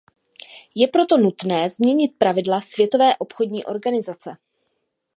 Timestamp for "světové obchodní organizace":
2.61-4.37